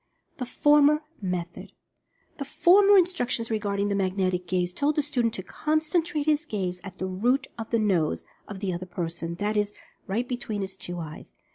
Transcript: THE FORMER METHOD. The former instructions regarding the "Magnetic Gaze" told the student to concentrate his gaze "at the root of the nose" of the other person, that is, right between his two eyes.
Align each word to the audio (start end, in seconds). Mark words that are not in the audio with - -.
THE 0.37 0.47
FORMER 0.47 1.03
METHOD. 1.21 1.73
The 2.39 2.43
former 2.45 2.97
instructions 2.97 3.51
regarding 3.51 3.87
the 3.87 3.93
"Magnetic 3.93 4.47
Gaze" 4.47 4.73
told 4.73 4.95
the 4.95 5.03
student 5.03 5.35
to 5.35 5.43
concentrate 5.43 6.25
his 6.25 6.43
gaze 6.43 6.81
"at 6.83 6.97
the 6.97 7.05
root 7.05 7.45
of 7.55 7.69
the 7.69 7.77
nose" 7.77 8.23
of 8.47 8.61
the 8.61 8.73
other 8.73 8.87
person, 8.87 9.35
that 9.35 9.55
is, 9.55 9.73
right 10.07 10.27
between 10.27 10.61
his 10.61 10.75
two 10.75 10.97
eyes. 10.97 11.35